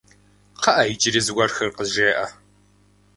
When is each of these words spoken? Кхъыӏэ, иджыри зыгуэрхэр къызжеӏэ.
Кхъыӏэ, 0.55 0.83
иджыри 0.91 1.21
зыгуэрхэр 1.25 1.69
къызжеӏэ. 1.75 2.25